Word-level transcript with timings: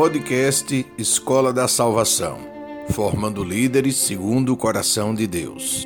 Podcast 0.00 0.86
Escola 0.96 1.52
da 1.52 1.66
Salvação, 1.66 2.38
formando 2.90 3.42
líderes 3.42 3.96
segundo 3.96 4.52
o 4.52 4.56
coração 4.56 5.12
de 5.12 5.26
Deus. 5.26 5.84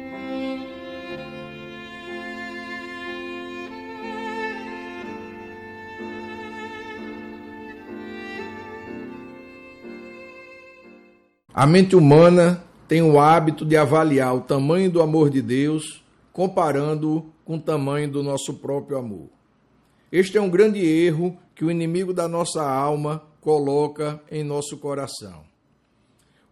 A 11.54 11.66
mente 11.66 11.96
humana 11.96 12.62
tem 12.86 13.00
o 13.00 13.18
hábito 13.18 13.64
de 13.64 13.78
avaliar 13.78 14.36
o 14.36 14.42
tamanho 14.42 14.90
do 14.90 15.00
amor 15.00 15.30
de 15.30 15.40
Deus 15.40 16.04
comparando-o 16.34 17.32
com 17.46 17.56
o 17.56 17.60
tamanho 17.60 18.10
do 18.10 18.22
nosso 18.22 18.52
próprio 18.58 18.98
amor. 18.98 19.30
Este 20.12 20.36
é 20.36 20.40
um 20.42 20.50
grande 20.50 20.84
erro 20.84 21.34
que 21.54 21.64
o 21.64 21.70
inimigo 21.70 22.12
da 22.12 22.28
nossa 22.28 22.62
alma 22.62 23.31
coloca 23.42 24.22
em 24.30 24.44
nosso 24.44 24.78
coração. 24.78 25.42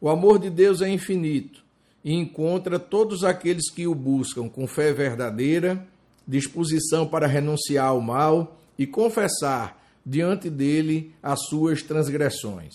O 0.00 0.08
amor 0.08 0.40
de 0.40 0.50
Deus 0.50 0.82
é 0.82 0.88
infinito 0.88 1.64
e 2.04 2.12
encontra 2.12 2.80
todos 2.80 3.22
aqueles 3.22 3.70
que 3.70 3.86
o 3.86 3.94
buscam 3.94 4.48
com 4.48 4.66
fé 4.66 4.92
verdadeira, 4.92 5.86
disposição 6.26 7.06
para 7.06 7.28
renunciar 7.28 7.86
ao 7.86 8.00
mal 8.00 8.58
e 8.76 8.86
confessar 8.86 9.80
diante 10.04 10.50
dele 10.50 11.14
as 11.22 11.46
suas 11.46 11.80
transgressões. 11.82 12.74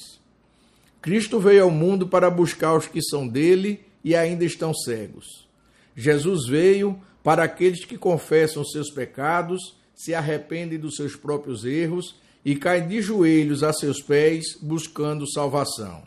Cristo 1.02 1.38
veio 1.38 1.64
ao 1.64 1.72
mundo 1.72 2.08
para 2.08 2.30
buscar 2.30 2.74
os 2.74 2.88
que 2.88 3.02
são 3.02 3.28
dele 3.28 3.82
e 4.02 4.16
ainda 4.16 4.46
estão 4.46 4.74
cegos. 4.74 5.46
Jesus 5.94 6.48
veio 6.48 6.98
para 7.22 7.44
aqueles 7.44 7.84
que 7.84 7.98
confessam 7.98 8.64
seus 8.64 8.90
pecados, 8.90 9.76
se 9.94 10.16
arrependem 10.16 10.80
dos 10.80 10.96
seus 10.96 11.18
próprios 11.18 11.66
erros 11.66 12.16
e 12.46 12.56
caem 12.56 12.88
de 12.88 13.02
joelhos 13.02 13.64
a 13.64 13.74
seus 13.74 14.00
pés 14.00 14.56
buscando 14.62 15.30
salvação. 15.30 16.04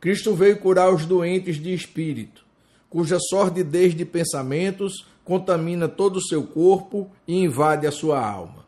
Cristo 0.00 0.32
veio 0.32 0.58
curar 0.58 0.94
os 0.94 1.04
doentes 1.04 1.56
de 1.56 1.74
espírito, 1.74 2.46
cuja 2.88 3.18
sordidez 3.18 3.92
de 3.94 4.04
pensamentos 4.04 5.04
contamina 5.24 5.88
todo 5.88 6.18
o 6.18 6.22
seu 6.22 6.44
corpo 6.44 7.10
e 7.26 7.34
invade 7.34 7.84
a 7.84 7.90
sua 7.90 8.24
alma. 8.24 8.64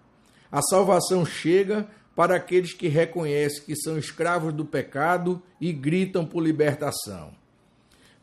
A 0.51 0.61
salvação 0.61 1.25
chega 1.25 1.87
para 2.17 2.35
aqueles 2.35 2.73
que 2.73 2.89
reconhecem 2.89 3.63
que 3.63 3.77
são 3.77 3.97
escravos 3.97 4.53
do 4.53 4.65
pecado 4.65 5.41
e 5.61 5.73
gritam 5.73 6.27
por 6.27 6.43
libertação. 6.43 7.31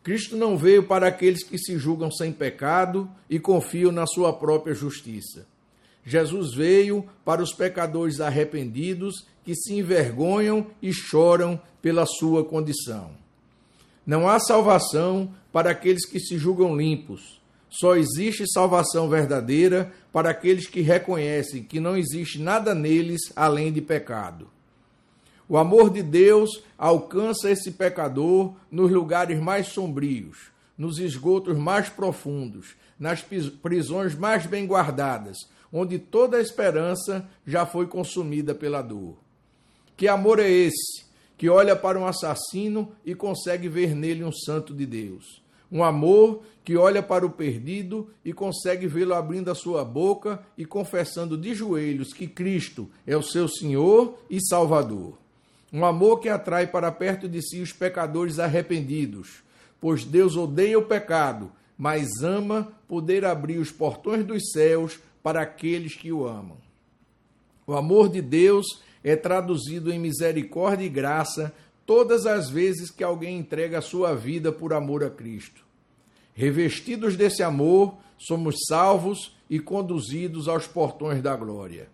Cristo 0.03 0.35
não 0.35 0.57
veio 0.57 0.83
para 0.83 1.07
aqueles 1.07 1.43
que 1.43 1.57
se 1.57 1.77
julgam 1.77 2.11
sem 2.11 2.33
pecado 2.33 3.09
e 3.29 3.39
confiam 3.39 3.91
na 3.91 4.05
sua 4.05 4.33
própria 4.33 4.75
justiça. 4.75 5.47
Jesus 6.05 6.53
veio 6.53 7.03
para 7.25 7.41
os 7.41 7.51
pecadores 7.51 8.21
arrependidos 8.21 9.25
que 9.43 9.55
se 9.55 9.73
envergonham 9.73 10.67
e 10.81 10.93
choram 10.93 11.59
pela 11.81 12.05
sua 12.05 12.45
condição. 12.45 13.11
Não 14.05 14.29
há 14.29 14.39
salvação 14.39 15.33
para 15.51 15.71
aqueles 15.71 16.05
que 16.05 16.19
se 16.19 16.37
julgam 16.37 16.77
limpos. 16.77 17.41
Só 17.69 17.95
existe 17.95 18.45
salvação 18.51 19.09
verdadeira 19.09 19.91
para 20.13 20.29
aqueles 20.29 20.67
que 20.67 20.81
reconhecem 20.81 21.63
que 21.63 21.79
não 21.79 21.97
existe 21.97 22.39
nada 22.39 22.75
neles 22.75 23.21
além 23.35 23.73
de 23.73 23.81
pecado. 23.81 24.47
O 25.49 25.57
amor 25.57 25.89
de 25.89 26.01
Deus 26.01 26.63
alcança 26.77 27.49
esse 27.49 27.71
pecador 27.71 28.53
nos 28.71 28.91
lugares 28.91 29.39
mais 29.39 29.67
sombrios, 29.67 30.51
nos 30.77 30.99
esgotos 30.99 31.57
mais 31.57 31.89
profundos, 31.89 32.75
nas 32.99 33.21
prisões 33.21 34.15
mais 34.15 34.45
bem 34.45 34.65
guardadas, 34.65 35.47
onde 35.77 35.99
toda 35.99 36.37
a 36.37 36.41
esperança 36.41 37.27
já 37.45 37.65
foi 37.65 37.85
consumida 37.85 38.55
pela 38.55 38.81
dor. 38.81 39.17
Que 39.97 40.07
amor 40.07 40.39
é 40.39 40.49
esse 40.49 41.03
que 41.37 41.49
olha 41.49 41.75
para 41.75 41.99
um 41.99 42.07
assassino 42.07 42.93
e 43.05 43.13
consegue 43.13 43.67
ver 43.67 43.93
nele 43.93 44.23
um 44.23 44.31
santo 44.31 44.73
de 44.73 44.85
Deus? 44.85 45.43
Um 45.69 45.83
amor 45.83 46.43
que 46.63 46.77
olha 46.77 47.03
para 47.03 47.25
o 47.25 47.29
perdido 47.29 48.09
e 48.23 48.31
consegue 48.31 48.87
vê-lo 48.87 49.13
abrindo 49.13 49.51
a 49.51 49.55
sua 49.55 49.83
boca 49.83 50.41
e 50.57 50.63
confessando 50.63 51.37
de 51.37 51.53
joelhos 51.53 52.13
que 52.13 52.25
Cristo 52.25 52.89
é 53.05 53.17
o 53.17 53.21
seu 53.21 53.49
Senhor 53.49 54.17
e 54.29 54.39
Salvador. 54.47 55.17
Um 55.73 55.83
amor 55.83 56.21
que 56.21 56.29
atrai 56.29 56.67
para 56.67 56.89
perto 56.89 57.27
de 57.27 57.41
si 57.41 57.59
os 57.59 57.73
pecadores 57.73 58.39
arrependidos, 58.39 59.43
pois 59.81 60.05
Deus 60.05 60.37
odeia 60.37 60.79
o 60.79 60.85
pecado, 60.85 61.51
mas 61.77 62.07
ama 62.23 62.71
poder 62.87 63.25
abrir 63.25 63.57
os 63.57 63.71
portões 63.71 64.25
dos 64.25 64.51
céus 64.53 65.01
para 65.25 65.41
aqueles 65.41 65.95
que 65.95 66.11
o 66.11 66.27
amam. 66.27 66.57
O 67.65 67.73
amor 67.73 68.09
de 68.09 68.21
Deus 68.21 68.83
é 69.03 69.15
traduzido 69.15 69.91
em 69.91 69.97
misericórdia 69.97 70.85
e 70.85 70.89
graça 70.89 71.51
todas 71.83 72.27
as 72.27 72.47
vezes 72.47 72.91
que 72.91 73.03
alguém 73.03 73.39
entrega 73.39 73.79
a 73.79 73.81
sua 73.81 74.13
vida 74.13 74.51
por 74.51 74.71
amor 74.71 75.03
a 75.03 75.09
Cristo. 75.09 75.65
Revestidos 76.35 77.15
desse 77.15 77.41
amor, 77.41 77.95
somos 78.19 78.55
salvos 78.67 79.35
e 79.49 79.59
conduzidos 79.59 80.47
aos 80.47 80.67
portões 80.67 81.23
da 81.23 81.35
glória. 81.35 81.89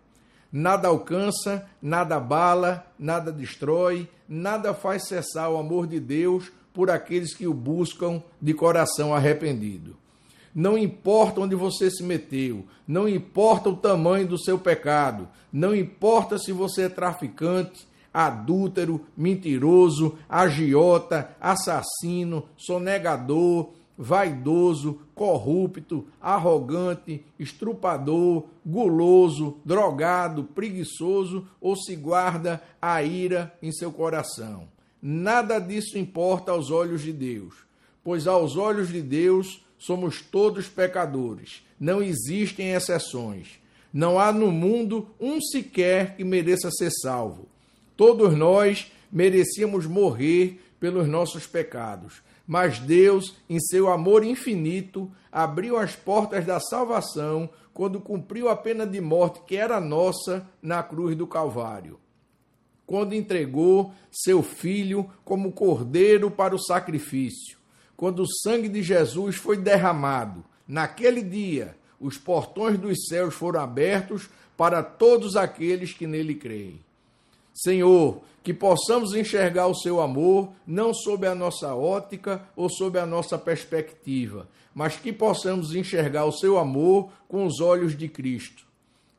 Nada 0.52 0.88
alcança, 0.88 1.66
nada 1.80 2.16
abala, 2.16 2.86
nada 2.98 3.32
destrói, 3.32 4.06
nada 4.28 4.74
faz 4.74 5.08
cessar 5.08 5.50
o 5.50 5.56
amor 5.56 5.86
de 5.86 5.98
Deus 5.98 6.52
por 6.74 6.90
aqueles 6.90 7.34
que 7.34 7.46
o 7.46 7.54
buscam 7.54 8.22
de 8.38 8.52
coração 8.52 9.14
arrependido. 9.14 10.01
Não 10.54 10.76
importa 10.76 11.40
onde 11.40 11.54
você 11.54 11.90
se 11.90 12.02
meteu, 12.02 12.66
não 12.86 13.08
importa 13.08 13.70
o 13.70 13.76
tamanho 13.76 14.26
do 14.26 14.38
seu 14.38 14.58
pecado, 14.58 15.28
não 15.50 15.74
importa 15.74 16.38
se 16.38 16.52
você 16.52 16.82
é 16.82 16.88
traficante, 16.88 17.86
adúltero, 18.12 19.00
mentiroso, 19.16 20.18
agiota, 20.28 21.34
assassino, 21.40 22.44
sonegador, 22.56 23.70
vaidoso, 23.96 25.00
corrupto, 25.14 26.06
arrogante, 26.20 27.24
estrupador, 27.38 28.44
guloso, 28.64 29.56
drogado, 29.64 30.44
preguiçoso 30.44 31.46
ou 31.60 31.76
se 31.76 31.96
guarda 31.96 32.62
a 32.80 33.02
ira 33.02 33.56
em 33.62 33.72
seu 33.72 33.92
coração. 33.92 34.68
Nada 35.00 35.58
disso 35.58 35.98
importa 35.98 36.52
aos 36.52 36.70
olhos 36.70 37.02
de 37.02 37.12
Deus, 37.12 37.54
pois 38.04 38.26
aos 38.26 38.56
olhos 38.56 38.88
de 38.88 39.02
Deus 39.02 39.64
somos 39.86 40.20
todos 40.20 40.68
pecadores. 40.68 41.62
Não 41.78 42.02
existem 42.02 42.72
exceções. 42.72 43.60
Não 43.92 44.18
há 44.18 44.32
no 44.32 44.50
mundo 44.50 45.08
um 45.20 45.40
sequer 45.40 46.16
que 46.16 46.24
mereça 46.24 46.70
ser 46.70 46.90
salvo. 46.90 47.48
Todos 47.96 48.36
nós 48.36 48.90
merecíamos 49.10 49.86
morrer 49.86 50.60
pelos 50.80 51.06
nossos 51.06 51.46
pecados 51.46 52.22
mas 52.46 52.78
Deus, 52.78 53.34
em 53.48 53.58
seu 53.60 53.90
amor 53.90 54.24
infinito, 54.24 55.10
abriu 55.30 55.78
as 55.78 55.94
portas 55.94 56.44
da 56.44 56.60
salvação 56.60 57.48
quando 57.72 58.00
cumpriu 58.00 58.48
a 58.48 58.56
pena 58.56 58.86
de 58.86 59.00
morte 59.00 59.40
que 59.46 59.56
era 59.56 59.80
nossa 59.80 60.46
na 60.60 60.82
cruz 60.82 61.16
do 61.16 61.26
Calvário. 61.26 61.98
Quando 62.84 63.14
entregou 63.14 63.92
seu 64.10 64.42
filho 64.42 65.08
como 65.24 65.52
cordeiro 65.52 66.30
para 66.30 66.54
o 66.54 66.62
sacrifício. 66.62 67.56
Quando 68.02 68.24
o 68.24 68.28
sangue 68.28 68.68
de 68.68 68.82
Jesus 68.82 69.36
foi 69.36 69.56
derramado. 69.56 70.42
Naquele 70.66 71.22
dia, 71.22 71.76
os 72.00 72.18
portões 72.18 72.76
dos 72.76 73.06
céus 73.06 73.32
foram 73.32 73.60
abertos 73.60 74.28
para 74.56 74.82
todos 74.82 75.36
aqueles 75.36 75.92
que 75.92 76.04
nele 76.04 76.34
creem. 76.34 76.80
Senhor, 77.54 78.20
que 78.42 78.52
possamos 78.52 79.14
enxergar 79.14 79.68
o 79.68 79.74
seu 79.76 80.00
amor 80.00 80.50
não 80.66 80.92
sob 80.92 81.28
a 81.28 81.34
nossa 81.36 81.76
ótica 81.76 82.42
ou 82.56 82.68
sob 82.68 82.98
a 82.98 83.06
nossa 83.06 83.38
perspectiva, 83.38 84.48
mas 84.74 84.96
que 84.96 85.12
possamos 85.12 85.72
enxergar 85.72 86.24
o 86.24 86.32
seu 86.32 86.58
amor 86.58 87.08
com 87.28 87.46
os 87.46 87.60
olhos 87.60 87.96
de 87.96 88.08
Cristo. 88.08 88.66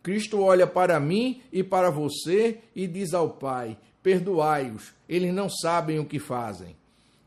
Cristo 0.04 0.42
olha 0.42 0.68
para 0.68 1.00
mim 1.00 1.42
e 1.54 1.64
para 1.64 1.90
você 1.90 2.58
e 2.76 2.86
diz 2.86 3.14
ao 3.14 3.30
Pai: 3.30 3.78
Perdoai-os, 4.04 4.92
eles 5.08 5.34
não 5.34 5.48
sabem 5.48 6.00
o 6.00 6.06
que 6.06 6.20
fazem. 6.20 6.76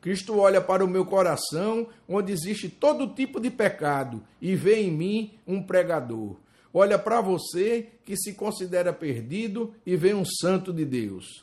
Cristo 0.01 0.39
olha 0.39 0.61
para 0.61 0.85
o 0.85 0.89
meu 0.89 1.05
coração, 1.05 1.89
onde 2.09 2.33
existe 2.33 2.69
todo 2.69 3.15
tipo 3.15 3.41
de 3.41 3.51
pecado, 3.51 4.23
e 4.41 4.55
vê 4.55 4.81
em 4.83 4.91
mim 4.91 5.33
um 5.47 5.63
pregador 5.63 6.37
olha 6.79 6.99
para 6.99 7.23
você 7.23 7.87
que 8.05 8.15
se 8.19 8.35
considera 8.35 8.93
perdido 8.93 9.73
e 9.87 9.97
vê 9.97 10.13
um 10.13 10.27
santo 10.27 10.75
de 10.75 10.85
Deus. 10.85 11.43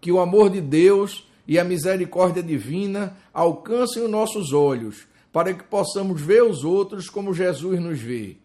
Que 0.00 0.10
o 0.10 0.18
amor 0.18 0.48
de 0.48 0.62
Deus 0.62 1.28
e 1.46 1.58
a 1.58 1.64
misericórdia 1.64 2.42
divina 2.42 3.18
alcancem 3.34 4.02
os 4.02 4.10
nossos 4.10 4.54
olhos, 4.54 5.06
para 5.30 5.52
que 5.52 5.62
possamos 5.64 6.18
ver 6.22 6.42
os 6.42 6.64
outros 6.64 7.10
como 7.10 7.34
Jesus 7.34 7.78
nos 7.78 8.00
vê. 8.00 8.38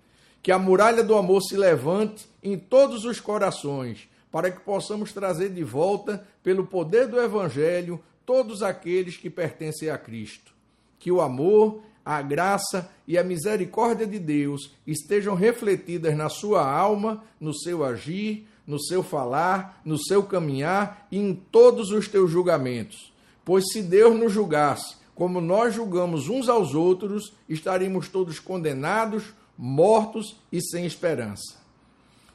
Que 0.44 0.52
a 0.52 0.60
muralha 0.60 1.02
do 1.02 1.16
amor 1.16 1.42
se 1.42 1.56
levante 1.56 2.28
em 2.44 2.58
todos 2.58 3.06
os 3.06 3.22
corações, 3.22 4.10
para 4.30 4.52
que 4.52 4.60
possamos 4.60 5.14
trazer 5.14 5.50
de 5.50 5.64
volta, 5.64 6.28
pelo 6.44 6.68
poder 6.68 7.08
do 7.08 7.22
Evangelho, 7.22 8.02
todos 8.26 8.64
aqueles 8.64 9.18
que 9.18 9.30
pertencem 9.30 9.90
a 9.90 9.98
Cristo. 9.98 10.54
Que 11.00 11.12
o 11.12 11.22
amor 11.22 11.82
a 12.06 12.22
graça 12.22 12.92
e 13.08 13.18
a 13.18 13.24
misericórdia 13.24 14.06
de 14.06 14.20
Deus 14.20 14.72
estejam 14.86 15.34
refletidas 15.34 16.16
na 16.16 16.30
sua 16.30 16.64
alma, 16.70 17.24
no 17.40 17.52
seu 17.52 17.84
agir, 17.84 18.48
no 18.68 18.80
seu 18.80 19.02
falar, 19.02 19.82
no 19.84 19.98
seu 19.98 20.22
caminhar 20.22 21.08
e 21.12 21.18
em 21.18 21.34
todos 21.34 21.90
os 21.90 22.08
teus 22.08 22.30
julgamentos. 22.30 23.12
Pois 23.44 23.66
se 23.72 23.82
Deus 23.82 24.16
nos 24.16 24.32
julgasse 24.32 24.96
como 25.16 25.40
nós 25.40 25.74
julgamos 25.74 26.28
uns 26.28 26.50
aos 26.50 26.76
outros, 26.76 27.34
estaríamos 27.48 28.10
todos 28.10 28.38
condenados, 28.38 29.34
mortos 29.58 30.36
e 30.52 30.62
sem 30.62 30.86
esperança. 30.86 31.56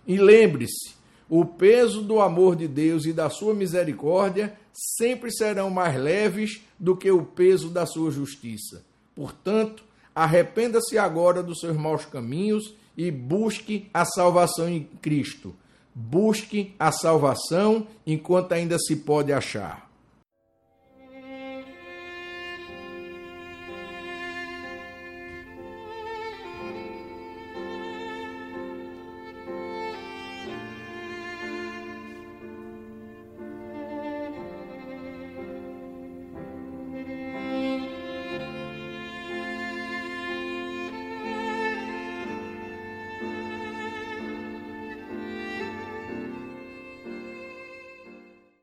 E 0.06 0.16
lembre-se, 0.16 0.94
o 1.30 1.44
peso 1.44 2.02
do 2.02 2.20
amor 2.20 2.56
de 2.56 2.66
Deus 2.66 3.06
e 3.06 3.12
da 3.12 3.30
sua 3.30 3.54
misericórdia 3.54 4.52
sempre 4.72 5.30
serão 5.30 5.70
mais 5.70 5.96
leves 5.96 6.60
do 6.76 6.96
que 6.96 7.10
o 7.10 7.22
peso 7.22 7.70
da 7.70 7.86
sua 7.86 8.10
justiça. 8.10 8.84
Portanto, 9.14 9.84
arrependa-se 10.12 10.98
agora 10.98 11.40
dos 11.40 11.60
seus 11.60 11.76
maus 11.76 12.04
caminhos 12.04 12.74
e 12.96 13.10
busque 13.10 13.88
a 13.94 14.04
salvação 14.04 14.68
em 14.68 14.82
Cristo. 15.00 15.54
Busque 15.94 16.74
a 16.78 16.90
salvação 16.90 17.86
enquanto 18.04 18.52
ainda 18.52 18.76
se 18.78 18.96
pode 18.96 19.32
achar. 19.32 19.89